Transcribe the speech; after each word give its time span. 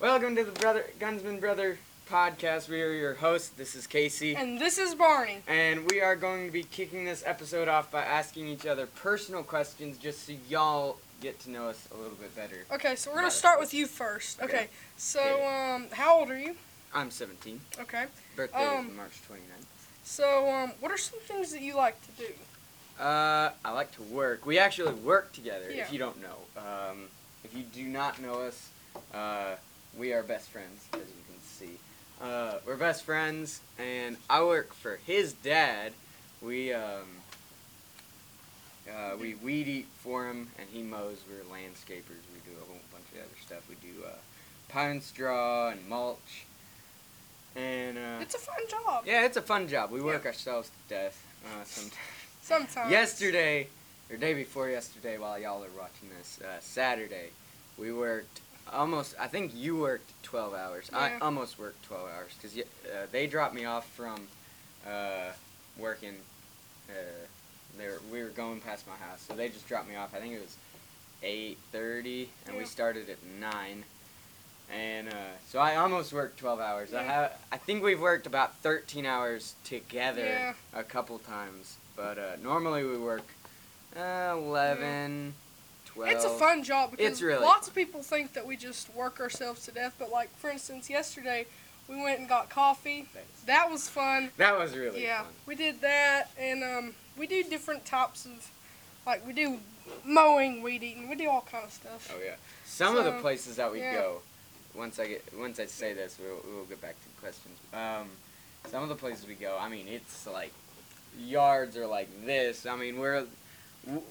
welcome 0.00 0.36
to 0.36 0.44
the 0.44 0.52
Brother 0.52 0.84
Gunsman 0.98 1.40
Brother 1.40 1.78
podcast. 2.10 2.68
We 2.68 2.80
are 2.82 2.92
your 2.92 3.14
hosts. 3.14 3.50
This 3.50 3.74
is 3.74 3.86
Casey, 3.86 4.34
And 4.34 4.60
this 4.60 4.78
is 4.78 4.94
Barney. 4.94 5.38
and 5.46 5.90
we 5.90 6.00
are 6.00 6.16
going 6.16 6.46
to 6.46 6.52
be 6.52 6.62
kicking 6.64 7.04
this 7.04 7.22
episode 7.26 7.68
off 7.68 7.90
by 7.90 8.02
asking 8.02 8.48
each 8.48 8.66
other 8.66 8.86
personal 8.86 9.42
questions, 9.42 9.98
just 9.98 10.26
so 10.26 10.32
y'all 10.48 10.98
get 11.20 11.38
to 11.40 11.50
know 11.50 11.68
us 11.68 11.88
a 11.92 11.96
little 11.96 12.16
bit 12.16 12.34
better. 12.36 12.64
Okay, 12.72 12.94
so 12.94 13.10
we're 13.10 13.16
gonna 13.16 13.30
start 13.30 13.58
with 13.58 13.74
you 13.74 13.86
first. 13.86 14.40
Okay. 14.40 14.48
Okay. 14.56 14.68
So, 14.96 15.44
um, 15.44 15.86
how 15.92 16.20
old 16.20 16.30
are 16.30 16.38
you? 16.38 16.54
I'm 16.94 17.10
17. 17.10 17.60
Okay. 17.80 18.04
Birthday 18.36 18.64
Um, 18.64 18.88
is 18.90 18.96
March 18.96 19.20
29th. 19.28 19.66
So, 20.04 20.48
um, 20.48 20.72
what 20.80 20.92
are 20.92 20.96
some 20.96 21.18
things 21.26 21.50
that 21.52 21.60
you 21.60 21.74
like 21.74 21.96
to 22.02 22.22
do? 22.22 22.32
Uh, 23.02 23.50
I 23.64 23.72
like 23.72 23.90
to 23.96 24.02
work. 24.02 24.46
We 24.46 24.58
actually 24.60 24.94
work 24.94 25.32
together. 25.32 25.70
Yeah. 25.70 25.82
If 25.82 25.92
you 25.92 25.98
don't 25.98 26.16
know, 26.22 26.36
um, 26.56 27.08
if 27.44 27.52
you 27.54 27.62
do 27.64 27.82
not 27.84 28.20
know 28.22 28.40
us, 28.42 28.68
uh, 29.12 29.56
we 29.96 30.12
are 30.12 30.22
best 30.22 30.48
friends, 30.50 30.86
as 30.92 31.00
you 31.00 31.22
can 31.26 31.40
see. 31.42 31.78
Uh, 32.20 32.58
we're 32.66 32.76
best 32.76 33.04
friends, 33.04 33.60
and 33.78 34.16
I 34.28 34.42
work 34.44 34.72
for 34.74 34.98
his 35.06 35.32
dad. 35.32 35.92
We 36.42 36.72
um, 36.72 37.04
uh, 38.88 39.16
we 39.20 39.34
weed 39.34 39.68
eat 39.68 39.86
for 40.02 40.26
him, 40.28 40.48
and 40.58 40.68
he 40.72 40.82
mows. 40.82 41.18
We're 41.28 41.44
landscapers. 41.54 42.22
We 42.34 42.40
do 42.50 42.56
a 42.60 42.64
whole 42.66 42.80
bunch 42.92 43.04
of 43.14 43.18
other 43.18 43.40
stuff. 43.44 43.68
We 43.68 43.76
do 43.76 44.04
uh, 44.04 44.10
pine 44.68 45.00
straw 45.00 45.68
and 45.70 45.86
mulch, 45.88 46.44
and 47.54 47.98
uh, 47.98 48.18
It's 48.20 48.34
a 48.34 48.38
fun 48.38 48.60
job. 48.68 49.04
yeah, 49.06 49.24
it's 49.24 49.36
a 49.36 49.42
fun 49.42 49.68
job. 49.68 49.90
We 49.90 50.00
work 50.00 50.22
Yeah. 50.24 50.28
ourselves 50.30 50.68
to 50.70 50.94
death 50.94 51.24
uh, 51.44 51.64
sometimes. 51.64 51.94
Sometimes. 52.42 52.90
Yesterday, 52.90 53.66
or 54.10 54.16
day 54.16 54.32
before 54.34 54.68
yesterday, 54.70 55.18
while 55.18 55.38
y'all 55.38 55.62
are 55.62 55.68
watching 55.78 56.08
this, 56.18 56.40
uh, 56.40 56.58
Saturday, 56.60 57.28
we 57.76 57.92
worked 57.92 58.40
almost. 58.72 59.14
I 59.18 59.26
think 59.26 59.52
you 59.54 59.76
worked 59.78 60.10
twelve 60.22 60.54
hours. 60.54 60.90
I 60.92 61.18
almost 61.20 61.58
worked 61.58 61.84
twelve 61.84 62.08
hours 62.08 62.30
because 62.40 62.56
uh, 62.58 63.06
they 63.12 63.26
dropped 63.26 63.54
me 63.54 63.64
off 63.64 63.88
from 63.90 64.20
uh, 64.86 65.32
working. 65.78 66.14
Uh, 66.88 66.92
were, 67.78 68.00
we 68.10 68.22
were 68.22 68.30
going 68.30 68.60
past 68.60 68.86
my 68.88 68.96
house, 69.06 69.24
so 69.28 69.34
they 69.34 69.48
just 69.48 69.68
dropped 69.68 69.88
me 69.88 69.94
off. 69.96 70.14
I 70.14 70.18
think 70.18 70.34
it 70.34 70.40
was 70.40 70.56
eight 71.22 71.58
thirty, 71.72 72.28
and 72.46 72.56
we 72.56 72.64
started 72.64 73.08
at 73.08 73.18
nine. 73.40 73.84
And 74.74 75.08
uh, 75.08 75.12
so 75.48 75.58
I 75.58 75.76
almost 75.76 76.12
worked 76.12 76.38
twelve 76.38 76.60
hours. 76.60 76.92
I 76.92 77.02
have. 77.02 77.32
I 77.50 77.56
think 77.56 77.82
we've 77.82 78.00
worked 78.00 78.26
about 78.26 78.56
thirteen 78.58 79.06
hours 79.06 79.54
together 79.64 80.24
Yeah. 80.24 80.52
a 80.74 80.82
couple 80.82 81.18
times, 81.18 81.76
but 81.96 82.18
uh, 82.18 82.36
normally 82.42 82.84
we 82.84 82.98
work 82.98 83.22
uh, 83.96 84.34
11, 84.36 85.34
12. 85.98 86.12
It's 86.12 86.24
a 86.24 86.30
fun 86.30 86.62
job 86.62 86.92
because 86.92 87.20
really 87.20 87.44
lots 87.44 87.66
fun. 87.66 87.70
of 87.70 87.74
people 87.74 88.02
think 88.02 88.32
that 88.34 88.46
we 88.46 88.56
just 88.56 88.94
work 88.94 89.20
ourselves 89.20 89.64
to 89.66 89.72
death. 89.72 89.94
But 89.98 90.10
like, 90.10 90.30
for 90.36 90.48
instance, 90.48 90.88
yesterday 90.88 91.46
we 91.88 91.96
went 91.96 92.20
and 92.20 92.28
got 92.28 92.50
coffee. 92.50 93.06
Thanks. 93.12 93.40
That 93.46 93.70
was 93.70 93.88
fun. 93.88 94.30
That 94.36 94.56
was 94.58 94.76
really 94.76 95.02
yeah, 95.02 95.22
fun. 95.22 95.32
we 95.46 95.54
did 95.54 95.80
that, 95.80 96.30
and 96.38 96.62
um, 96.62 96.94
we 97.18 97.26
do 97.26 97.42
different 97.42 97.84
types 97.84 98.26
of, 98.26 98.50
like, 99.06 99.26
we 99.26 99.32
do 99.32 99.58
mowing, 100.04 100.62
weed 100.62 100.82
eating, 100.82 101.08
we 101.08 101.16
do 101.16 101.28
all 101.28 101.46
kind 101.50 101.64
of 101.64 101.72
stuff. 101.72 102.14
Oh 102.14 102.20
yeah. 102.24 102.34
Some 102.64 102.96
of 102.96 103.04
the 103.04 103.12
places 103.12 103.56
that 103.56 103.72
we 103.72 103.80
yeah. 103.80 103.94
go, 103.94 104.20
once 104.74 104.98
I 104.98 105.08
get 105.08 105.24
once 105.36 105.58
I 105.58 105.66
say 105.66 105.94
this, 105.94 106.18
we'll 106.20 106.54
we'll 106.54 106.64
get 106.66 106.80
back 106.80 106.94
to 106.94 107.20
questions. 107.20 107.58
Um, 107.72 108.08
some 108.70 108.82
of 108.82 108.88
the 108.88 108.94
places 108.94 109.26
we 109.26 109.34
go, 109.34 109.56
I 109.58 109.68
mean, 109.68 109.86
it's 109.88 110.26
like 110.26 110.52
yards 111.18 111.76
are 111.76 111.86
like 111.86 112.08
this. 112.24 112.66
I 112.66 112.76
mean, 112.76 112.98
we're 112.98 113.24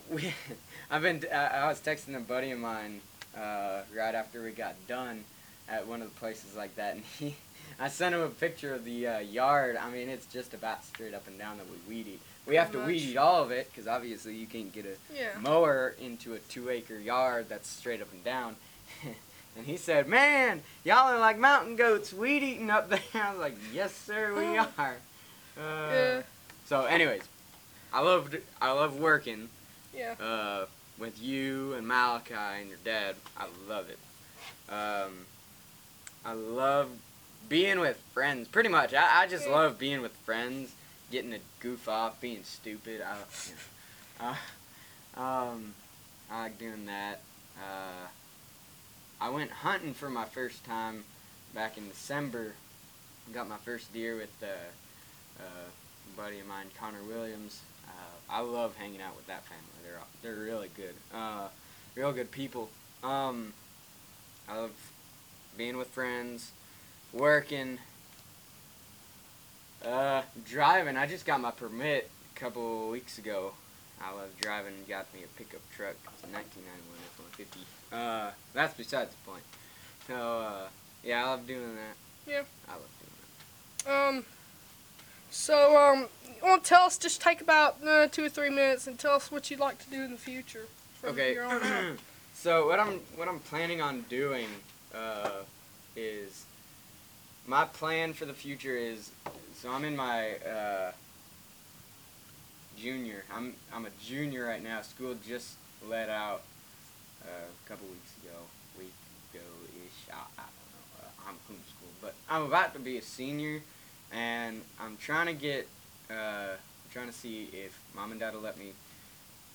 we. 0.09 0.33
I've 0.91 1.01
been. 1.01 1.23
I 1.33 1.47
I 1.47 1.67
was 1.67 1.79
texting 1.79 2.15
a 2.15 2.19
buddy 2.19 2.51
of 2.51 2.59
mine 2.59 3.01
uh, 3.37 3.81
right 3.95 4.15
after 4.15 4.41
we 4.43 4.51
got 4.51 4.75
done 4.87 5.23
at 5.69 5.85
one 5.87 6.01
of 6.01 6.13
the 6.13 6.19
places 6.19 6.55
like 6.55 6.75
that, 6.75 6.95
and 6.95 7.03
he. 7.19 7.35
I 7.79 7.89
sent 7.89 8.15
him 8.15 8.21
a 8.21 8.29
picture 8.29 8.73
of 8.73 8.85
the 8.85 9.07
uh, 9.07 9.19
yard. 9.19 9.75
I 9.77 9.89
mean, 9.91 10.07
it's 10.09 10.25
just 10.27 10.53
about 10.53 10.83
straight 10.85 11.13
up 11.13 11.27
and 11.27 11.37
down 11.37 11.57
that 11.57 11.65
we 11.69 11.95
weed 11.95 12.07
eat. 12.07 12.21
We 12.47 12.55
have 12.55 12.71
to 12.71 12.77
Pretty 12.79 12.93
weed 12.93 13.09
eat 13.11 13.17
all 13.17 13.43
of 13.43 13.51
it 13.51 13.69
because 13.69 13.87
obviously 13.87 14.33
you 14.35 14.47
can't 14.47 14.71
get 14.73 14.85
a 14.85 15.13
Yeah. 15.13 15.37
mower 15.41 15.93
into 15.99 16.33
a 16.33 16.39
two 16.39 16.69
acre 16.69 16.97
yard 16.97 17.47
that's 17.49 17.67
straight 17.69 18.01
up 18.01 18.11
and 18.13 18.23
down. 18.23 18.55
and 19.57 19.65
he 19.65 19.75
said, 19.75 20.07
Man, 20.07 20.61
y'all 20.85 21.13
are 21.13 21.19
like 21.19 21.37
mountain 21.37 21.75
goats 21.75 22.13
weed 22.13 22.41
eating 22.41 22.69
up 22.71 22.89
there. 22.89 22.99
I 23.13 23.31
was 23.31 23.39
like, 23.39 23.55
Yes, 23.73 23.93
sir, 23.93 24.33
we 24.33 24.57
are. 24.57 24.95
Uh, 25.59 25.91
Yeah. 25.91 26.21
So, 26.65 26.85
anyways, 26.85 27.23
I 27.93 28.01
love 28.01 28.33
I 28.61 28.71
love 28.71 28.97
working 28.97 29.49
Yeah. 29.97 30.13
uh, 30.23 30.65
with 30.99 31.21
you 31.21 31.73
and 31.73 31.87
Malachi 31.87 32.33
and 32.33 32.69
your 32.69 32.77
dad. 32.83 33.15
I 33.37 33.47
love 33.67 33.87
it. 33.89 33.99
Um, 34.71 35.25
I 36.25 36.33
love 36.33 36.89
being 37.49 37.79
with 37.79 37.97
friends. 38.13 38.47
Pretty 38.47 38.69
much, 38.69 38.93
I, 38.93 39.23
I 39.23 39.27
just 39.27 39.45
Yeah. 39.47 39.53
love 39.53 39.79
being 39.79 40.01
with 40.01 40.13
friends, 40.17 40.73
getting 41.11 41.31
to 41.31 41.39
goof 41.59 41.87
off, 41.87 42.19
being 42.21 42.43
stupid. 42.43 43.01
I, 43.01 43.15
you 43.47 43.55
know, 44.25 44.35
uh, 45.17 45.21
um, 45.21 45.73
I 46.31 46.43
like 46.43 46.59
doing 46.59 46.85
that. 46.87 47.21
Uh, 47.57 48.07
I 49.19 49.29
went 49.29 49.49
hunting 49.49 49.93
for 49.93 50.09
my 50.09 50.25
first 50.25 50.63
time 50.63 51.03
back 51.53 51.77
in 51.77 51.87
December. 51.87 52.53
Got 53.33 53.49
my 53.49 53.57
first 53.57 53.91
deer 53.93 54.15
with 54.15 54.31
uh, 54.43 54.45
uh, 55.39 55.43
a 55.43 56.17
buddy 56.17 56.39
of 56.39 56.47
mine, 56.47 56.67
Connor 56.79 57.03
Williams. 57.07 57.61
Uh, 57.87 58.16
I 58.29 58.41
love 58.41 58.75
hanging 58.75 59.01
out 59.01 59.15
with 59.15 59.27
that 59.27 59.43
family. 59.45 59.63
They're 59.83 59.99
they're 60.21 60.43
really 60.43 60.69
good. 60.75 60.93
Uh, 61.13 61.47
real 61.95 62.11
good 62.11 62.31
people. 62.31 62.69
Um, 63.03 63.53
I 64.49 64.57
love 64.57 64.71
being 65.57 65.77
with 65.77 65.87
friends, 65.87 66.51
working, 67.13 67.79
uh, 69.85 70.21
driving. 70.45 70.97
I 70.97 71.07
just 71.07 71.25
got 71.25 71.41
my 71.41 71.51
permit 71.51 72.09
a 72.35 72.39
couple 72.39 72.89
weeks 72.89 73.17
ago. 73.17 73.53
I 74.01 74.11
love 74.13 74.29
driving. 74.39 74.73
Got 74.87 75.11
me 75.13 75.21
a 75.23 75.37
pickup 75.37 75.61
truck. 75.75 75.95
It's 76.13 76.23
a 76.23 76.27
1991 76.27 77.49
F-150. 77.91 77.97
Uh, 77.97 78.31
that's 78.53 78.73
besides 78.75 79.11
the 79.11 79.31
point. 79.31 79.43
So 80.07 80.15
uh, 80.15 80.67
yeah, 81.03 81.25
I 81.25 81.29
love 81.29 81.47
doing 81.47 81.75
that. 81.75 81.95
Yeah. 82.31 82.43
I 82.67 82.73
love 82.73 82.89
doing 82.99 83.85
that. 83.85 84.07
Um. 84.07 84.25
So, 85.37 85.77
um, 85.77 86.07
you 86.25 86.41
want 86.41 86.63
to 86.63 86.69
tell 86.69 86.81
us? 86.81 86.97
Just 86.97 87.21
take 87.21 87.41
about 87.41 87.77
uh, 87.87 88.07
two 88.07 88.25
or 88.25 88.29
three 88.29 88.49
minutes 88.49 88.87
and 88.87 88.97
tell 88.97 89.13
us 89.13 89.31
what 89.31 89.51
you'd 89.51 89.59
like 89.59 89.77
to 89.85 89.89
do 89.91 90.01
in 90.01 90.09
the 90.11 90.17
future. 90.17 90.65
From 90.99 91.11
Okay. 91.11 91.37
So 92.33 92.67
what 92.67 92.79
I'm 92.79 92.99
what 93.15 93.27
I'm 93.27 93.39
planning 93.39 93.81
on 93.81 94.05
doing 94.09 94.45
uh, 94.93 95.41
is 95.95 96.45
my 97.47 97.65
plan 97.65 98.13
for 98.13 98.25
the 98.25 98.33
future 98.33 98.75
is 98.77 99.09
so 99.55 99.71
I'm 99.71 99.83
in 99.83 99.95
my 99.95 100.33
uh, 100.35 100.91
junior. 102.77 103.23
I'm 103.33 103.55
I'm 103.73 103.87
a 103.87 103.89
junior 104.05 104.45
right 104.45 104.63
now. 104.63 104.81
School 104.83 105.15
just 105.27 105.55
let 105.87 106.09
out 106.09 106.43
uh, 107.23 107.29
a 107.29 107.69
couple 107.69 107.87
weeks 107.87 108.13
ago, 108.21 108.37
week 108.77 108.93
ago 109.33 109.45
ish. 109.85 110.13
I, 110.13 110.17
I 110.39 110.45
don't 110.45 110.71
know. 110.75 110.85
Uh, 111.01 111.29
I'm 111.29 111.35
homeschooled, 111.49 111.97
but 112.01 112.13
I'm 112.29 112.43
about 112.43 112.73
to 112.73 112.79
be 112.79 112.97
a 112.99 113.01
senior, 113.01 113.61
and 114.13 114.61
I'm 114.79 114.97
trying 114.97 115.27
to 115.27 115.33
get. 115.33 115.67
Uh, 116.09 116.53
I'm 116.53 116.91
trying 116.93 117.07
to 117.07 117.13
see 117.13 117.49
if 117.51 117.77
mom 117.95 118.11
and 118.11 118.19
dad 118.19 118.33
will 118.33 118.41
let 118.41 118.57
me 118.57 118.71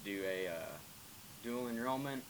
do 0.05 0.21
a 0.25 0.49
uh, 0.49 0.73
dual 1.43 1.69
enrollment 1.69 2.23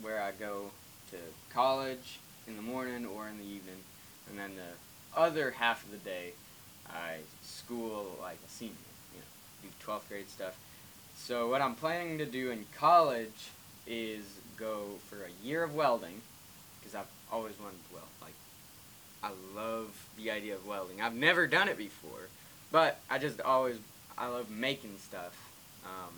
where 0.00 0.22
I 0.22 0.30
go 0.32 0.70
to 1.10 1.16
college 1.52 2.20
in 2.46 2.56
the 2.56 2.62
morning 2.62 3.06
or 3.06 3.28
in 3.28 3.38
the 3.38 3.44
evening, 3.44 3.82
and 4.28 4.38
then 4.38 4.52
the 4.56 5.20
other 5.20 5.50
half 5.50 5.84
of 5.84 5.90
the 5.90 5.98
day 5.98 6.32
I 6.88 7.16
school 7.42 8.16
like 8.20 8.38
a 8.46 8.50
senior, 8.50 8.74
you 9.14 9.20
know, 9.20 9.70
do 9.70 9.92
12th 9.92 10.08
grade 10.08 10.30
stuff. 10.30 10.56
So 11.16 11.48
what 11.48 11.60
I'm 11.60 11.74
planning 11.74 12.18
to 12.18 12.26
do 12.26 12.50
in 12.50 12.66
college 12.76 13.50
is 13.86 14.24
go 14.56 14.84
for 15.08 15.16
a 15.16 15.46
year 15.46 15.62
of 15.62 15.74
welding, 15.74 16.20
because 16.78 16.94
I've 16.94 17.10
always 17.32 17.58
wanted 17.58 17.78
to 17.88 17.94
weld. 17.94 18.08
Like, 18.20 18.34
I 19.22 19.30
love 19.54 19.88
the 20.16 20.30
idea 20.30 20.54
of 20.54 20.66
welding. 20.66 21.00
I've 21.00 21.14
never 21.14 21.46
done 21.46 21.68
it 21.68 21.78
before, 21.78 22.28
but 22.70 23.00
I 23.10 23.18
just 23.18 23.40
always 23.40 23.76
I 24.18 24.28
love 24.28 24.50
making 24.50 24.96
stuff. 24.98 25.36
Um, 25.84 26.14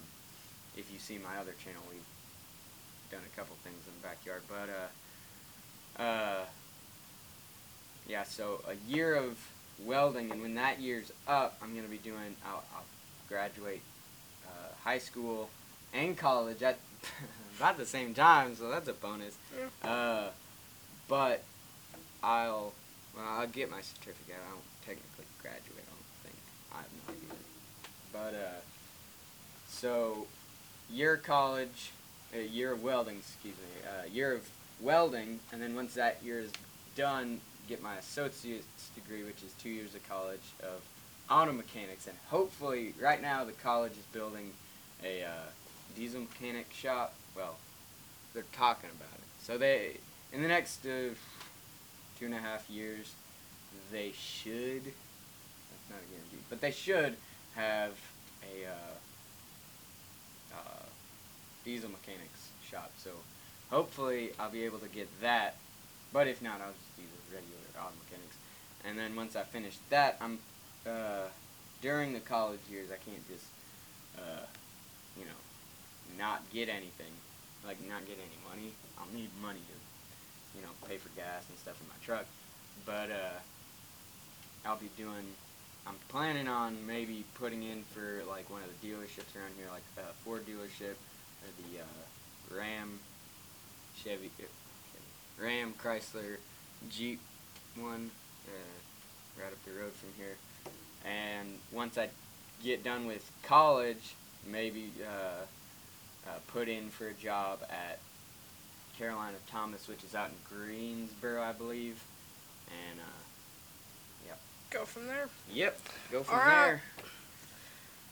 if 0.77 0.93
you 0.93 0.99
see 0.99 1.19
my 1.19 1.37
other 1.41 1.55
channel, 1.65 1.83
we've 1.91 2.01
done 3.11 3.21
a 3.27 3.37
couple 3.37 3.57
things 3.65 3.77
in 3.87 3.93
the 4.01 4.09
backyard. 4.09 4.43
But 4.49 6.01
uh, 6.01 6.03
uh, 6.03 6.45
yeah, 8.07 8.25
so 8.25 8.63
a 8.69 8.91
year 8.91 9.15
of 9.15 9.39
welding, 9.85 10.31
and 10.31 10.41
when 10.41 10.55
that 10.55 10.81
year's 10.81 11.13
up, 11.27 11.59
I'm 11.63 11.75
gonna 11.75 11.89
be 11.89 11.99
doing. 11.99 12.37
I'll, 12.47 12.65
I'll 12.75 12.85
graduate 13.29 13.83
uh, 14.47 14.69
high 14.85 14.99
school 14.99 15.51
and 15.93 16.17
college 16.17 16.63
at 16.63 16.79
about 17.59 17.79
the 17.79 17.87
same 17.87 18.15
time, 18.15 18.55
so 18.55 18.71
that's 18.71 18.89
a 18.89 18.93
bonus. 18.93 19.37
Yeah. 19.57 19.89
Uh, 19.89 20.31
but 21.09 21.43
I'll 22.23 22.73
well, 23.15 23.25
I'll 23.27 23.47
get 23.47 23.71
my 23.71 23.81
certificate. 23.81 24.37
I 24.37 24.51
don't 24.51 24.63
technically 24.85 25.25
graduate. 25.43 25.65
I 25.77 25.91
don't 25.91 26.11
think. 26.25 26.37
I 26.73 26.77
have 26.79 26.93
no 27.07 27.15
idea. 27.15 27.39
But 28.13 28.35
uh, 28.35 28.61
so 29.69 30.27
year 30.91 31.15
of 31.15 31.23
college, 31.23 31.93
a 32.35 32.45
year 32.47 32.73
of 32.73 32.83
welding. 32.83 33.17
Excuse 33.17 33.55
me. 33.55 33.91
A 34.05 34.09
year 34.11 34.33
of 34.33 34.49
welding, 34.81 35.41
and 35.53 35.61
then 35.61 35.75
once 35.75 35.95
that 35.95 36.21
year 36.25 36.41
is 36.41 36.53
done, 36.97 37.41
get 37.69 37.83
my 37.83 37.97
associate's 37.97 38.89
degree, 38.95 39.23
which 39.23 39.43
is 39.43 39.53
two 39.61 39.69
years 39.69 39.95
of 39.95 40.09
college 40.09 40.41
of 40.63 40.81
auto 41.31 41.53
mechanics, 41.53 42.07
and 42.07 42.17
hopefully, 42.29 42.95
right 43.01 43.21
now 43.21 43.45
the 43.45 43.53
college 43.53 43.93
is 43.93 44.05
building 44.13 44.53
a 45.05 45.23
uh, 45.25 45.31
diesel 45.95 46.23
mechanic 46.23 46.67
shop. 46.73 47.15
Well, 47.37 47.57
they're 48.35 48.45
talking 48.53 48.91
about 48.91 49.13
it. 49.15 49.25
So 49.43 49.59
they, 49.59 49.97
in 50.33 50.43
the 50.43 50.49
next 50.49 50.87
uh, 50.87 51.15
two 52.19 52.27
and 52.27 52.35
a 52.35 52.39
half 52.39 52.69
years, 52.69 53.13
they 53.93 54.13
should. 54.13 54.85
That's 54.85 55.89
not 55.91 55.99
a 55.99 56.11
guarantee, 56.11 56.39
but 56.51 56.61
they 56.61 56.71
should 56.71 57.17
have 57.55 57.93
a 58.43 58.67
uh, 58.67 58.95
uh, 60.55 60.83
diesel 61.65 61.91
mechanics 61.91 62.49
shop. 62.69 62.91
So 62.99 63.11
hopefully 63.71 64.31
I'll 64.39 64.51
be 64.51 64.65
able 64.65 64.79
to 64.79 64.89
get 64.89 65.09
that. 65.21 65.57
But 66.13 66.27
if 66.27 66.41
not, 66.43 66.61
I'll 66.61 66.73
just 66.73 66.97
do 66.97 67.03
the 67.03 67.37
regular 67.37 67.59
auto 67.79 67.93
mechanics. 68.05 68.37
And 68.85 68.99
then 68.99 69.15
once 69.15 69.37
I 69.37 69.43
finish 69.43 69.77
that, 69.91 70.17
I'm 70.21 70.39
uh, 70.87 71.29
during 71.83 72.13
the 72.13 72.21
college 72.21 72.61
years. 72.71 72.89
I 72.91 72.97
can't 73.09 73.27
just 73.29 73.47
uh, 74.17 74.47
you 75.19 75.25
know 75.25 76.19
not 76.19 76.43
get 76.53 76.69
anything, 76.69 77.13
like 77.67 77.77
not 77.89 78.07
get 78.07 78.19
any 78.19 78.39
money. 78.49 78.73
I'll 78.99 79.13
need 79.15 79.31
money 79.43 79.61
to 79.61 79.78
you 80.59 80.67
know 80.67 80.73
pay 80.89 80.97
for 80.97 81.09
gas 81.17 81.45
and 81.49 81.59
stuff 81.59 81.81
in 81.81 81.87
my 81.89 81.99
truck. 82.05 82.27
But 82.85 83.11
uh, 83.11 83.39
I'll 84.67 84.77
be 84.77 84.91
doing. 84.97 85.25
I'm 85.87 85.97
planning 86.09 86.49
on 86.49 86.87
maybe 86.87 87.25
putting 87.35 87.63
in 87.63 87.83
for 87.83 88.23
like 88.29 88.51
one 88.51 88.63
of 88.63 88.69
the 88.69 88.87
dealerships 88.87 89.35
around 89.37 89.55
here, 89.57 89.69
like 89.73 89.87
a 89.97 90.13
Ford 90.25 90.45
dealership 90.47 90.97
or 91.41 91.51
the 91.57 91.81
uh, 91.81 92.59
Ram, 92.59 92.99
Chevy, 94.03 94.31
uh, 94.39 94.43
Chevy, 94.93 95.47
Ram, 95.47 95.75
Chrysler, 95.83 96.37
Jeep 96.91 97.21
one, 97.81 98.11
uh, 98.47 99.43
right 99.43 99.53
up 99.53 99.65
the 99.65 99.73
road 99.81 99.93
from 99.93 100.11
here. 100.19 100.37
And 101.07 101.49
once 101.73 101.97
I 101.97 102.09
get 102.63 102.85
done 102.85 103.07
with 103.07 103.31
college, 103.43 104.15
maybe 104.47 104.91
uh, 105.03 105.45
uh, 106.29 106.39
put 106.49 106.69
in 106.69 106.89
for 106.89 107.09
a 107.09 107.15
job 107.15 107.61
at 107.71 107.99
Carolina 108.99 109.37
Thomas, 109.51 109.87
which 109.89 110.03
is 110.03 110.15
out 110.15 110.31
in 110.31 110.57
Greensboro, 110.57 111.43
I 111.43 111.53
believe. 111.53 112.03
And 112.91 112.99
uh, 113.01 114.27
yep. 114.27 114.41
Go 114.71 114.85
from 114.85 115.07
there. 115.07 115.29
yep, 115.53 115.79
go 116.11 116.23
from 116.23 116.37
right. 116.39 116.65
there. 116.67 116.83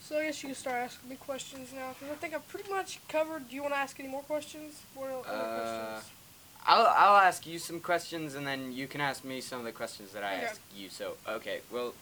So 0.00 0.18
I 0.18 0.26
guess 0.26 0.40
you 0.42 0.50
can 0.50 0.56
start 0.56 0.76
asking 0.76 1.10
me 1.10 1.16
questions 1.16 1.72
now, 1.74 1.88
because 1.98 2.12
I 2.14 2.16
think 2.16 2.32
I've 2.34 2.46
pretty 2.48 2.70
much 2.70 3.00
covered. 3.08 3.48
Do 3.48 3.56
you 3.56 3.62
want 3.62 3.74
to 3.74 3.78
ask 3.78 3.98
any 3.98 4.08
more 4.08 4.22
questions? 4.22 4.80
What 4.94 5.10
other 5.10 5.28
Uh, 5.28 5.90
questions? 5.94 6.12
I'll 6.68 6.86
I'll 6.86 7.16
ask 7.16 7.46
you 7.46 7.58
some 7.58 7.80
questions, 7.80 8.34
and 8.34 8.46
then 8.46 8.72
you 8.72 8.86
can 8.86 9.00
ask 9.00 9.24
me 9.24 9.40
some 9.40 9.58
of 9.58 9.64
the 9.64 9.72
questions 9.72 10.12
that 10.12 10.22
I 10.22 10.34
Okay. 10.36 10.46
asked 10.46 10.60
you. 10.76 10.88
So 10.88 11.16
okay, 11.28 11.60
well, 11.72 11.92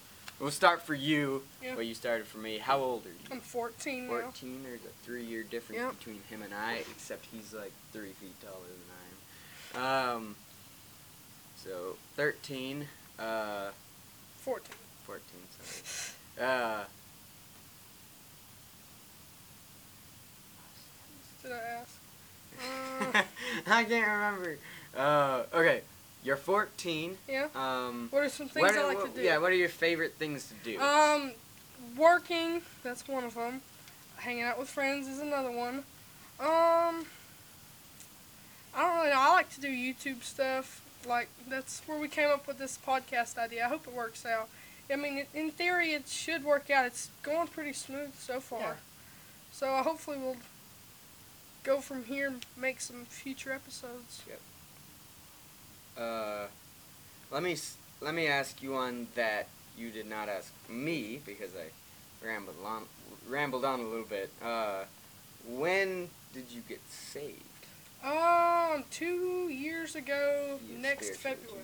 we'll 0.40 0.50
start 0.50 0.82
for 0.82 0.94
you. 0.94 1.42
Yeah. 1.62 1.74
Well, 1.74 1.82
you 1.82 1.94
started 1.94 2.26
for 2.26 2.38
me. 2.38 2.58
How 2.58 2.78
old 2.78 3.04
are 3.06 3.08
you? 3.08 3.14
I'm 3.30 3.40
14 3.40 4.06
now. 4.06 4.20
14. 4.20 4.62
There's 4.62 4.80
a 4.80 5.04
three-year 5.04 5.42
difference 5.44 5.80
Yep. 5.80 5.98
between 5.98 6.20
him 6.30 6.42
and 6.42 6.52
I, 6.54 6.82
except 6.90 7.26
he's 7.32 7.52
like 7.54 7.72
three 7.92 8.12
feet 8.12 8.34
taller 8.40 8.54
than 9.74 9.82
I 9.82 10.10
am. 10.10 10.16
Um. 10.16 10.36
So 11.56 11.96
13. 12.16 12.86
Uh. 13.18 13.68
14. 14.42 14.74
14. 15.04 15.22
Sorry. 16.36 16.48
Uh. 16.48 16.84
Did 21.42 21.52
I 21.52 21.56
ask? 21.80 21.90
Uh, 22.56 23.22
I 23.66 23.84
can't 23.84 24.06
remember. 24.06 24.58
Uh. 24.96 25.42
Okay. 25.52 25.80
You're 26.24 26.36
14. 26.36 27.18
yeah. 27.28 27.48
Um. 27.54 28.08
What 28.10 28.24
are 28.24 28.28
some 28.30 28.48
things 28.48 28.62
what 28.62 28.74
I 28.74 28.80
are- 28.80 28.86
like 28.88 28.96
what- 28.98 29.14
to 29.14 29.20
do? 29.20 29.24
Yeah. 29.26 29.38
What 29.38 29.52
are 29.52 29.56
your 29.56 29.68
favorite 29.68 30.14
things 30.18 30.48
to 30.48 30.54
do? 30.64 30.80
Um, 30.80 31.32
working. 31.96 32.62
That's 32.82 33.06
one 33.06 33.24
of 33.24 33.34
them. 33.34 33.60
Hanging 34.16 34.42
out 34.42 34.58
with 34.58 34.70
friends 34.70 35.06
is 35.06 35.18
another 35.20 35.50
one. 35.52 35.84
Um, 36.40 37.04
I 38.74 38.80
don't 38.80 38.96
really 38.96 39.10
know. 39.10 39.18
I 39.20 39.32
like 39.34 39.50
to 39.54 39.60
do 39.60 39.68
YouTube 39.68 40.22
stuff. 40.24 40.80
Like 41.06 41.28
that's 41.46 41.82
where 41.86 41.98
we 41.98 42.08
came 42.08 42.30
up 42.30 42.46
with 42.46 42.56
this 42.58 42.78
podcast 42.84 43.36
idea. 43.36 43.66
I 43.66 43.68
hope 43.68 43.86
it 43.86 43.92
works 43.92 44.24
out. 44.24 44.48
I 44.90 44.96
mean, 44.96 45.26
in- 45.34 45.50
theory, 45.50 45.92
it 45.92 46.08
should 46.08 46.42
work 46.44 46.70
out. 46.70 46.86
It's 46.86 47.10
going 47.22 47.48
pretty 47.48 47.74
smooth 47.74 48.14
so 48.18 48.40
far. 48.40 48.60
Yeah. 48.60 48.72
So 49.52 49.66
hopefully 49.82 50.16
we'll 50.18 50.36
go 51.62 51.80
from 51.80 52.04
here 52.04 52.28
and 52.28 52.46
make 52.56 52.80
some 52.80 53.04
future 53.04 53.52
episodes. 53.52 54.22
Uh, 55.98 56.46
let 57.30 57.42
me 57.42 57.56
let 58.00 58.14
me 58.14 58.26
ask 58.26 58.62
you 58.62 58.72
one 58.72 59.08
that 59.14 59.48
you 59.76 59.90
did 59.90 60.08
not 60.08 60.28
ask 60.28 60.52
me 60.68 61.20
because 61.24 61.50
I 61.56 62.26
rambled 62.26 62.56
on 62.64 62.82
rambled 63.28 63.64
on 63.64 63.80
a 63.80 63.84
little 63.84 64.06
bit. 64.06 64.30
Uh, 64.42 64.84
when 65.46 66.08
did 66.32 66.46
you 66.50 66.62
get 66.68 66.80
saved? 66.88 67.40
Um, 68.04 68.84
two 68.90 69.48
years 69.48 69.94
ago, 69.96 70.58
You 70.68 70.78
next 70.78 71.16
February. 71.16 71.62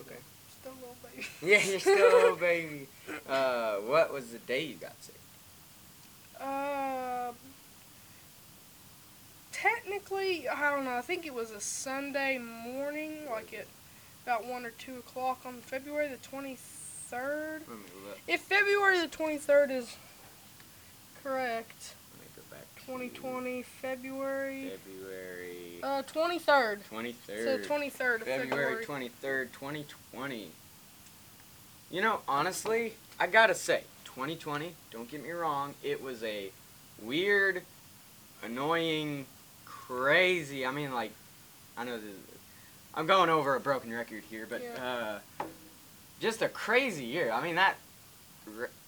Okay. 0.00 0.14
Still 0.60 0.72
a 0.72 0.78
little 0.80 0.96
baby. 1.02 1.26
Yeah, 1.42 1.70
you're 1.70 1.80
still 1.80 2.12
a 2.12 2.16
little 2.22 2.36
baby. 2.50 2.86
Uh, 3.28 3.76
what 3.76 4.12
was 4.12 4.28
the 4.30 4.38
day 4.38 4.64
you 4.64 4.74
got 4.74 4.94
saved? 5.00 5.18
Uh, 6.40 7.32
technically, 9.62 10.48
I 10.48 10.70
don't 10.70 10.84
know. 10.84 10.94
I 10.96 11.00
think 11.00 11.26
it 11.26 11.34
was 11.34 11.50
a 11.50 11.60
Sunday 11.60 12.38
morning, 12.38 13.26
like 13.30 13.52
at 13.54 13.66
about 14.24 14.46
one 14.46 14.64
or 14.66 14.70
two 14.70 14.96
o'clock 14.98 15.40
on 15.46 15.54
February 15.60 16.08
the 16.08 16.16
twenty 16.18 16.56
third. 16.58 17.62
Let 17.68 17.78
me 17.78 17.84
look. 18.06 18.18
If 18.26 18.42
February 18.42 19.00
the 19.00 19.08
twenty 19.08 19.38
third 19.38 19.70
is 19.70 19.96
correct, 21.22 21.94
Let 22.14 22.20
me 22.22 22.26
go 22.36 22.42
back. 22.56 22.66
to 22.78 22.84
twenty 22.84 23.08
twenty 23.08 23.62
February. 23.62 24.70
February 24.84 25.80
Uh, 25.82 26.02
twenty 26.02 26.38
third. 26.38 26.84
twenty 26.86 27.14
So 27.26 27.58
twenty 27.62 27.90
third 27.90 28.24
February 28.24 28.84
February. 28.84 29.08
23rd, 29.22 29.52
2020. 29.52 30.50
You 31.90 32.02
know, 32.02 32.20
honestly, 32.28 32.94
I 33.18 33.26
gotta 33.28 33.54
say, 33.54 33.84
2020, 34.04 34.74
don't 34.90 35.10
get 35.10 35.22
me 35.22 35.30
wrong, 35.30 35.74
it 35.82 36.02
was 36.02 36.22
a 36.22 36.50
weird, 37.00 37.62
annoying, 38.42 39.24
crazy. 39.88 40.66
I 40.66 40.70
mean, 40.70 40.92
like, 40.92 41.12
I 41.76 41.84
know 41.84 41.96
this, 41.96 42.14
I'm 42.94 43.06
going 43.06 43.30
over 43.30 43.54
a 43.54 43.60
broken 43.60 43.92
record 43.92 44.22
here, 44.30 44.46
but 44.48 44.62
uh, 44.80 45.18
just 46.20 46.42
a 46.42 46.48
crazy 46.48 47.04
year. 47.04 47.30
I 47.32 47.42
mean, 47.42 47.54
that, 47.56 47.76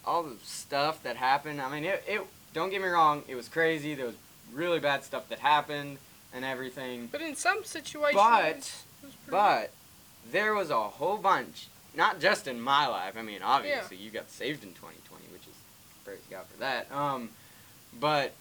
all 0.05 0.23
the 0.23 0.37
stuff 0.43 1.03
that 1.03 1.17
happened, 1.17 1.61
I 1.61 1.71
mean, 1.73 1.85
it, 1.85 2.05
it, 2.07 2.21
don't 2.53 2.71
get 2.71 2.83
me 2.83 2.89
wrong, 2.89 3.23
it 3.29 3.35
was 3.35 3.49
crazy. 3.49 3.95
There 3.95 4.07
was 4.07 4.15
really 4.53 4.81
bad 4.81 5.05
stuff 5.05 5.29
that 5.29 5.39
happened 5.39 5.99
and 6.35 6.45
everything. 6.45 7.09
But 7.11 7.23
in 7.23 7.35
some 7.35 7.65
situations, 7.65 8.21
But- 8.21 8.47
it 9.03 9.07
was 9.07 9.15
But 9.29 9.71
there 10.31 10.55
was 10.55 10.71
a 10.71 10.83
whole 10.83 11.17
bunch, 11.17 11.69
not 11.95 12.21
just 12.21 12.47
in 12.47 12.61
my 12.61 12.87
life. 12.87 13.17
I 13.17 13.23
mean, 13.23 13.41
obviously 13.43 13.97
you 13.97 14.11
got 14.11 14.31
saved 14.31 14.63
in 14.63 14.71
2020, 14.71 15.25
which 15.33 15.43
is 15.43 15.55
praise 16.05 16.19
God 16.31 16.45
for 16.53 16.59
that. 16.59 16.91
Um, 16.93 17.31
but 17.99 18.33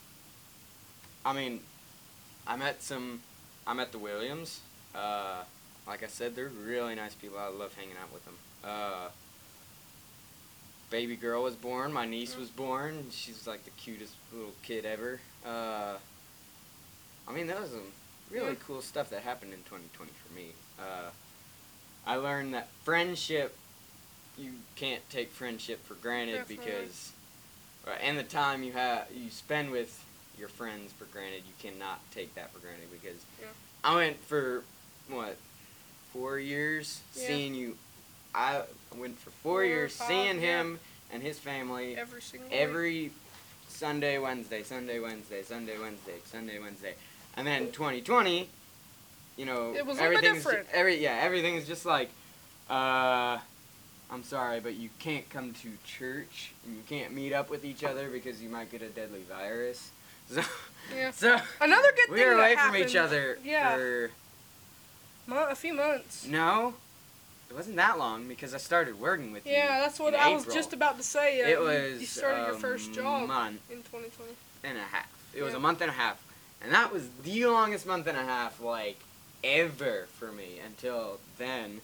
I 1.25 1.33
mean, 1.33 1.61
I 2.47 2.55
met 2.55 2.81
some. 2.81 3.21
I 3.67 3.73
met 3.73 3.91
the 3.91 3.99
Williams. 3.99 4.61
Uh, 4.95 5.43
like 5.87 6.03
I 6.03 6.07
said, 6.07 6.35
they're 6.35 6.49
really 6.49 6.95
nice 6.95 7.13
people. 7.13 7.37
I 7.37 7.47
love 7.47 7.73
hanging 7.75 7.95
out 8.01 8.11
with 8.11 8.25
them. 8.25 8.35
Uh, 8.63 9.09
baby 10.89 11.15
girl 11.15 11.43
was 11.43 11.55
born. 11.55 11.93
My 11.93 12.05
niece 12.05 12.35
was 12.37 12.49
born. 12.49 13.07
She's 13.11 13.47
like 13.47 13.63
the 13.65 13.71
cutest 13.71 14.13
little 14.33 14.53
kid 14.63 14.85
ever. 14.85 15.19
Uh, 15.45 15.95
I 17.27 17.31
mean, 17.31 17.47
that 17.47 17.61
was 17.61 17.71
some 17.71 17.91
really 18.31 18.57
cool 18.65 18.81
stuff 18.81 19.09
that 19.11 19.21
happened 19.21 19.53
in 19.53 19.59
2020 19.59 20.11
for 20.11 20.33
me. 20.33 20.47
Uh, 20.79 21.09
I 22.05 22.15
learned 22.15 22.53
that 22.53 22.69
friendship, 22.83 23.55
you 24.37 24.51
can't 24.75 25.07
take 25.09 25.29
friendship 25.29 25.85
for 25.85 25.95
granted 25.95 26.37
Definitely. 26.37 26.65
because, 26.65 27.11
uh, 27.87 27.91
and 28.01 28.17
the 28.17 28.23
time 28.23 28.63
you 28.63 28.71
have 28.73 29.07
you 29.13 29.29
spend 29.29 29.71
with 29.71 30.03
your 30.39 30.49
friends 30.49 30.91
for 30.93 31.05
granted, 31.05 31.43
you 31.45 31.53
cannot 31.61 31.99
take 32.11 32.33
that 32.35 32.51
for 32.53 32.59
granted 32.59 32.87
because 32.91 33.19
Yeah. 33.39 33.47
I 33.83 33.95
went 33.95 34.23
for 34.23 34.63
what 35.09 35.37
four 36.13 36.39
years 36.39 37.01
Yeah. 37.15 37.27
seeing 37.27 37.53
you. 37.53 37.77
I 38.33 38.63
went 38.95 39.19
for 39.19 39.29
four, 39.31 39.41
Four 39.41 39.63
years 39.65 39.95
five, 39.95 40.07
seeing 40.07 40.35
yeah. 40.41 40.61
him 40.61 40.79
and 41.11 41.21
his 41.21 41.37
family 41.39 41.97
every 41.97 42.21
single 42.21 42.49
week. 42.49 43.11
Sunday, 43.67 44.17
Wednesday, 44.17 44.63
Sunday, 44.63 44.99
Wednesday, 44.99 45.41
Sunday, 45.43 45.77
Wednesday, 45.79 46.15
Sunday, 46.25 46.59
Wednesday, 46.59 46.95
and 47.37 47.45
then 47.47 47.71
2020, 47.71 48.49
you 49.37 49.45
know, 49.45 49.73
It 49.73 49.85
was 49.85 49.97
a 49.99 50.01
little 50.01 50.17
bit 50.21 50.25
everything's 50.25 50.43
ju- 50.43 50.49
different. 50.51 50.69
every 50.73 50.95
yeah, 50.97 51.19
everything's 51.21 51.65
just 51.67 51.85
like, 51.85 52.09
uh, 52.69 53.39
I'm 54.11 54.23
sorry, 54.23 54.59
but 54.59 54.73
you 54.75 54.89
can't 54.99 55.29
come 55.29 55.53
to 55.53 55.69
church 55.85 56.51
and 56.65 56.75
you 56.75 56.83
can't 56.89 57.13
meet 57.13 57.31
up 57.31 57.49
with 57.49 57.63
each 57.63 57.83
other 57.83 58.09
because 58.09 58.41
you 58.41 58.49
might 58.49 58.71
get 58.71 58.81
a 58.81 58.89
deadly 58.89 59.21
virus. 59.21 59.91
So, 60.29 60.41
Yeah. 60.95 61.11
so 61.11 61.37
Another 61.61 61.91
good 61.95 62.09
we 62.11 62.17
thing 62.17 62.27
were 62.27 62.33
that 62.35 62.39
away 62.39 62.55
from 62.55 62.75
each 62.75 62.95
other 62.95 63.37
Yeah. 63.43 63.75
for 63.75 64.11
a 65.31 65.55
few 65.55 65.73
months. 65.73 66.25
no, 66.25 66.73
it 67.49 67.55
wasn't 67.55 67.75
that 67.77 67.97
long 67.97 68.27
because 68.27 68.53
I 68.53 68.57
started 68.57 68.99
working 68.99 69.31
with 69.31 69.45
you. 69.45 69.53
Yeah, 69.53 69.81
that's 69.81 69.99
what 69.99 70.13
I 70.15 70.29
was 70.29 70.45
just 70.45 70.73
about 70.73 70.97
to 70.97 71.03
say. 71.03 71.41
uh, 71.41 71.47
It 71.47 71.51
you- 71.59 71.59
was 71.59 72.01
You 72.01 72.07
started 72.07 72.45
your 72.47 72.55
first 72.55 72.93
job 72.93 73.27
month 73.27 73.61
in 73.71 73.77
2020. 73.83 74.35
and 74.63 74.77
a 74.77 74.83
half. 74.83 75.07
It 75.33 75.43
was 75.43 75.53
a 75.53 75.59
month 75.59 75.81
and 75.81 75.89
a 75.91 75.93
half, 75.93 76.17
and 76.61 76.73
that 76.73 76.91
was 76.91 77.07
the 77.23 77.45
longest 77.45 77.85
month 77.85 78.07
and 78.07 78.17
a 78.17 78.23
half 78.25 78.59
like 78.59 78.97
ever 79.43 80.07
for 80.17 80.31
me 80.31 80.59
until 80.65 81.19
then. 81.37 81.81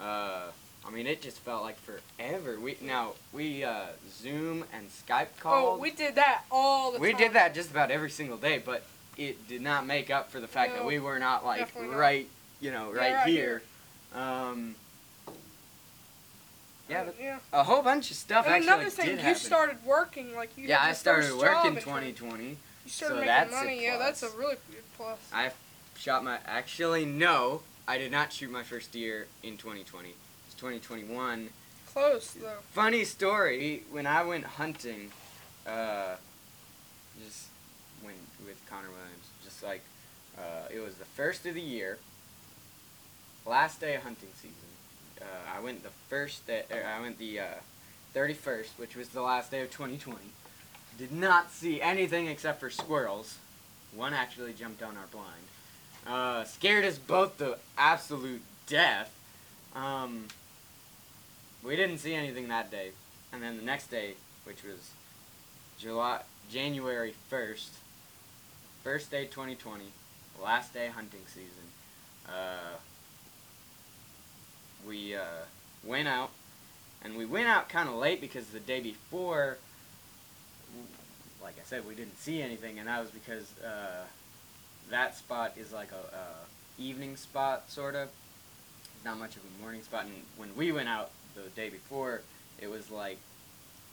Uh, 0.00 0.48
I 0.90 0.92
mean, 0.92 1.06
it 1.06 1.22
just 1.22 1.38
felt 1.38 1.62
like 1.62 1.76
forever. 1.80 2.58
We 2.58 2.76
now 2.82 3.12
we 3.32 3.62
uh, 3.62 3.86
Zoom 4.10 4.64
and 4.74 4.88
Skype 4.90 5.28
Oh, 5.44 5.78
we 5.78 5.92
did 5.92 6.16
that 6.16 6.42
all 6.50 6.90
the 6.90 6.98
we 6.98 7.12
time. 7.12 7.18
We 7.18 7.24
did 7.24 7.32
that 7.34 7.54
just 7.54 7.70
about 7.70 7.92
every 7.92 8.10
single 8.10 8.36
day, 8.36 8.60
but 8.64 8.82
it 9.16 9.46
did 9.46 9.60
not 9.60 9.86
make 9.86 10.10
up 10.10 10.32
for 10.32 10.40
the 10.40 10.48
fact 10.48 10.74
that 10.74 10.84
we 10.84 10.98
were 10.98 11.20
not 11.20 11.44
like 11.44 11.60
definitely 11.60 11.90
not. 11.90 11.98
right, 11.98 12.26
you 12.60 12.72
know, 12.72 12.92
Yeah, 12.92 12.98
right, 13.00 13.14
right 13.14 13.28
here. 13.28 13.62
Um, 14.14 14.74
yeah, 16.88 17.02
Uh, 17.02 17.10
yeah. 17.20 17.38
a 17.52 17.62
whole 17.62 17.82
bunch 17.82 18.10
of 18.10 18.16
stuff 18.16 18.46
And 18.46 18.54
actually 18.56 18.66
another 18.68 18.90
thing, 18.90 19.10
you 19.10 19.16
happen. 19.18 19.34
started 19.36 19.84
working 19.84 20.34
like 20.34 20.50
you. 20.56 20.66
yeah, 20.66 20.82
I 20.82 20.92
started 20.92 21.26
first 21.28 21.38
work 21.38 21.64
in 21.66 21.76
in 21.76 21.82
2020. 21.82 22.44
You 22.44 22.56
started 22.86 23.14
so 23.14 23.24
making 23.24 23.50
money. 23.52 23.84
Yeah, 23.84 23.96
that's 23.98 24.24
a 24.24 24.30
really 24.30 24.56
good 24.72 24.82
plus. 24.96 25.18
I 25.32 25.52
shot 25.96 26.24
my. 26.24 26.38
Actually, 26.44 27.04
no, 27.04 27.62
I 27.86 27.96
did 27.96 28.10
not 28.10 28.32
shoot 28.32 28.50
my 28.50 28.64
first 28.64 28.90
deer 28.90 29.28
in 29.44 29.56
2020. 29.56 30.14
It's 30.60 30.66
2021. 30.66 31.48
Close 31.94 32.32
though. 32.32 32.48
Funny 32.72 33.04
story. 33.04 33.82
When 33.90 34.06
I 34.06 34.22
went 34.22 34.44
hunting, 34.44 35.10
uh, 35.66 36.16
just 37.24 37.46
when 38.02 38.12
with 38.44 38.60
Connor 38.68 38.90
Williams, 38.90 39.28
just 39.42 39.62
like 39.62 39.80
uh, 40.36 40.68
it 40.70 40.80
was 40.80 40.96
the 40.96 41.06
first 41.06 41.46
of 41.46 41.54
the 41.54 41.62
year, 41.62 41.96
last 43.46 43.80
day 43.80 43.94
of 43.94 44.02
hunting 44.02 44.28
season. 44.34 44.54
Uh, 45.18 45.24
I 45.56 45.60
went 45.60 45.82
the 45.82 45.92
first 46.10 46.46
day. 46.46 46.64
Er, 46.70 46.84
I 46.86 47.00
went 47.00 47.18
the 47.18 47.40
uh, 47.40 47.44
31st, 48.14 48.76
which 48.76 48.96
was 48.96 49.08
the 49.08 49.22
last 49.22 49.50
day 49.50 49.62
of 49.62 49.70
2020. 49.70 50.18
Did 50.98 51.10
not 51.12 51.50
see 51.50 51.80
anything 51.80 52.26
except 52.26 52.60
for 52.60 52.68
squirrels. 52.68 53.38
One 53.94 54.12
actually 54.12 54.52
jumped 54.52 54.82
on 54.82 54.94
our 54.98 55.06
blind. 55.10 55.26
Uh, 56.06 56.44
scared 56.44 56.84
us 56.84 56.98
both 56.98 57.38
to 57.38 57.56
absolute 57.78 58.42
death. 58.66 59.10
Um, 59.74 60.26
we 61.62 61.76
didn't 61.76 61.98
see 61.98 62.14
anything 62.14 62.48
that 62.48 62.70
day, 62.70 62.90
and 63.32 63.42
then 63.42 63.56
the 63.56 63.62
next 63.62 63.90
day, 63.90 64.14
which 64.44 64.62
was 64.62 64.90
July 65.78 66.22
January 66.50 67.14
first, 67.28 67.74
first 68.82 69.10
day 69.10 69.26
2020, 69.26 69.84
last 70.42 70.72
day 70.72 70.88
hunting 70.88 71.20
season. 71.26 71.48
Uh, 72.26 72.76
we 74.86 75.14
uh, 75.14 75.44
went 75.84 76.08
out, 76.08 76.30
and 77.02 77.16
we 77.16 77.26
went 77.26 77.46
out 77.46 77.68
kind 77.68 77.88
of 77.88 77.94
late 77.96 78.20
because 78.20 78.46
the 78.48 78.60
day 78.60 78.80
before, 78.80 79.58
like 81.42 81.54
I 81.60 81.64
said, 81.64 81.86
we 81.86 81.94
didn't 81.94 82.18
see 82.18 82.40
anything, 82.40 82.78
and 82.78 82.88
that 82.88 83.00
was 83.00 83.10
because 83.10 83.52
uh, 83.60 84.04
that 84.90 85.16
spot 85.16 85.54
is 85.58 85.72
like 85.72 85.90
a, 85.92 86.16
a 86.16 86.82
evening 86.82 87.16
spot, 87.16 87.70
sort 87.70 87.94
of. 87.94 88.08
Not 89.02 89.18
much 89.18 89.36
of 89.36 89.42
a 89.42 89.62
morning 89.62 89.82
spot, 89.82 90.04
and 90.04 90.14
when 90.36 90.54
we 90.56 90.72
went 90.72 90.88
out 90.88 91.10
the 91.34 91.48
day 91.50 91.68
before, 91.68 92.22
it 92.60 92.70
was 92.70 92.90
like 92.90 93.18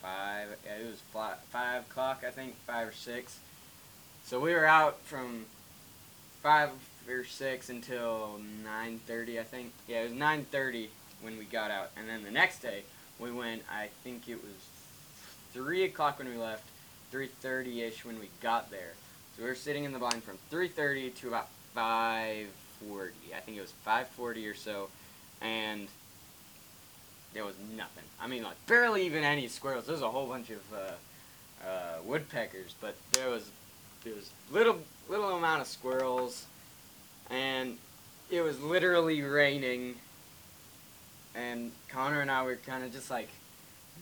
five. 0.02 0.48
It 0.66 0.86
was 0.86 1.00
fly, 1.12 1.34
five 1.50 1.84
o'clock, 1.84 2.24
I 2.28 2.32
think, 2.32 2.56
five 2.66 2.88
or 2.88 2.94
six. 2.94 3.40
So 4.26 4.40
we 4.40 4.54
were 4.54 4.66
out 4.66 5.00
from 5.02 5.46
five 6.44 6.70
or 7.10 7.24
six 7.24 7.70
until 7.70 8.40
nine 8.64 9.00
thirty, 9.08 9.40
I 9.40 9.44
think. 9.44 9.72
Yeah, 9.88 10.02
it 10.02 10.10
was 10.10 10.14
nine 10.14 10.46
thirty 10.52 10.90
when 11.22 11.38
we 11.38 11.46
got 11.46 11.72
out, 11.72 11.92
and 11.98 12.08
then 12.08 12.24
the 12.24 12.32
next 12.32 12.62
day 12.62 12.84
we 13.20 13.32
went. 13.32 13.64
I 13.72 13.88
think 14.04 14.28
it 14.28 14.42
was 14.42 14.68
three 15.54 15.84
o'clock 15.84 16.20
when 16.20 16.30
we 16.30 16.36
left, 16.36 16.64
three 17.12 17.28
thirty 17.28 17.82
ish 17.82 18.06
when 18.06 18.20
we 18.20 18.30
got 18.42 18.70
there. 18.70 18.94
So 19.36 19.44
we 19.44 19.50
were 19.50 19.56
sitting 19.56 19.84
in 19.84 19.94
the 19.94 20.00
blind 20.00 20.24
from 20.24 20.38
three 20.50 20.68
thirty 20.68 21.10
to 21.10 21.28
about 21.30 21.48
five 21.74 22.48
forty. 22.86 23.34
I 23.36 23.40
think 23.40 23.58
it 23.58 23.62
was 23.62 23.72
five 23.72 24.08
forty 24.10 24.48
or 24.48 24.54
so, 24.56 24.90
and 25.42 25.88
there 27.38 27.46
was 27.46 27.56
nothing. 27.78 28.04
I 28.20 28.26
mean, 28.26 28.42
like 28.42 28.56
barely 28.66 29.06
even 29.06 29.24
any 29.24 29.48
squirrels. 29.48 29.86
There 29.86 29.94
was 29.94 30.02
a 30.02 30.10
whole 30.10 30.26
bunch 30.26 30.50
of 30.50 30.62
uh, 30.74 31.68
uh, 31.68 32.02
woodpeckers, 32.04 32.74
but 32.82 32.96
there 33.12 33.30
was 33.30 33.48
there 34.04 34.16
was 34.16 34.32
little 34.52 34.80
little 35.08 35.30
amount 35.30 35.62
of 35.62 35.68
squirrels, 35.68 36.48
and 37.30 37.78
it 38.32 38.42
was 38.42 38.60
literally 38.60 39.22
raining. 39.22 39.94
And 41.36 41.72
Connor 41.90 42.22
and 42.22 42.32
I 42.32 42.42
were 42.42 42.56
kind 42.56 42.84
of 42.84 42.92
just 42.92 43.12
like, 43.12 43.30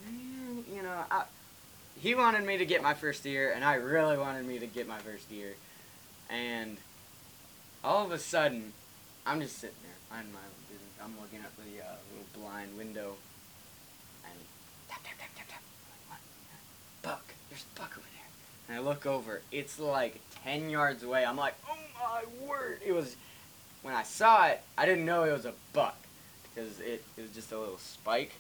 "Man, 0.05 0.63
you 0.73 0.81
know, 0.81 1.03
I, 1.11 1.25
he 1.99 2.15
wanted 2.15 2.45
me 2.45 2.55
to 2.55 2.65
get 2.65 2.81
my 2.81 2.93
first 2.93 3.23
deer, 3.23 3.51
and 3.53 3.65
I 3.65 3.73
really 3.73 4.17
wanted 4.17 4.45
me 4.45 4.59
to 4.59 4.67
get 4.67 4.87
my 4.87 4.99
first 4.99 5.29
deer, 5.29 5.55
and 6.29 6.77
all 7.83 8.05
of 8.05 8.13
a 8.13 8.17
sudden, 8.17 8.71
I'm 9.25 9.41
just 9.41 9.57
sitting 9.57 9.75
there 9.83 10.17
minding 10.17 10.31
my. 10.31 10.39
I'm 11.05 11.13
looking 11.21 11.39
at 11.39 11.55
the 11.55 11.85
uh, 11.85 11.93
little 12.09 12.41
blind 12.41 12.75
window, 12.75 13.13
and 14.25 14.33
tap 14.89 15.03
tap 15.03 15.13
tap 15.19 15.29
tap 15.35 15.47
tap. 15.47 16.19
Buck. 17.03 17.23
There's 17.49 17.63
a 17.75 17.79
buck 17.79 17.91
over 17.91 18.07
there. 18.15 18.29
And 18.67 18.77
I 18.77 18.81
look 18.81 19.05
over. 19.05 19.41
It's 19.51 19.79
like 19.79 20.19
ten 20.43 20.71
yards 20.71 21.03
away. 21.03 21.23
I'm 21.23 21.37
like, 21.37 21.53
oh 21.69 21.77
my 21.93 22.47
word! 22.47 22.79
It 22.83 22.91
was. 22.91 23.15
When 23.83 23.93
I 23.93 24.01
saw 24.01 24.47
it, 24.47 24.61
I 24.79 24.87
didn't 24.87 25.05
know 25.05 25.25
it 25.25 25.31
was 25.31 25.45
a 25.45 25.53
buck 25.71 25.95
because 26.43 26.79
it, 26.79 27.03
it 27.15 27.21
was 27.21 27.29
just 27.31 27.51
a 27.51 27.59
little 27.59 27.77
spike. 27.77 28.31